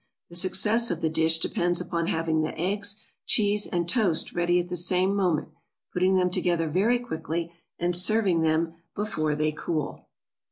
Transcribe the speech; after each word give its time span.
The 0.29 0.35
success 0.35 0.89
of 0.89 1.01
the 1.01 1.11
dish 1.11 1.37
depends 1.37 1.79
upon 1.79 2.07
having 2.07 2.41
the 2.41 2.57
eggs, 2.59 3.03
cheese, 3.27 3.67
and 3.67 3.87
toast 3.87 4.33
ready 4.33 4.59
at 4.59 4.67
the 4.69 4.75
same 4.75 5.13
moment, 5.15 5.49
putting 5.93 6.15
them 6.15 6.31
together 6.31 6.67
very 6.67 6.97
quickly, 6.97 7.53
and 7.77 7.95
serving 7.95 8.41
them 8.41 8.73
before 8.95 9.35
they 9.35 9.51
cool. 9.51 10.07